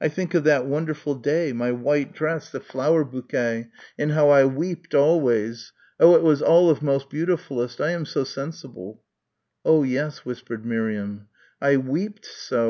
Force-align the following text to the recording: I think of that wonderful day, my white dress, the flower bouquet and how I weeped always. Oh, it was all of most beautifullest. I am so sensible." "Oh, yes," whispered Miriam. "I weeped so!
I 0.00 0.08
think 0.08 0.32
of 0.32 0.44
that 0.44 0.64
wonderful 0.64 1.14
day, 1.14 1.52
my 1.52 1.72
white 1.72 2.14
dress, 2.14 2.48
the 2.48 2.58
flower 2.58 3.04
bouquet 3.04 3.68
and 3.98 4.12
how 4.12 4.30
I 4.30 4.46
weeped 4.46 4.94
always. 4.94 5.72
Oh, 6.00 6.14
it 6.14 6.22
was 6.22 6.40
all 6.40 6.70
of 6.70 6.80
most 6.80 7.10
beautifullest. 7.10 7.78
I 7.78 7.90
am 7.90 8.06
so 8.06 8.24
sensible." 8.24 9.02
"Oh, 9.66 9.82
yes," 9.82 10.24
whispered 10.24 10.64
Miriam. 10.64 11.26
"I 11.60 11.76
weeped 11.76 12.24
so! 12.24 12.66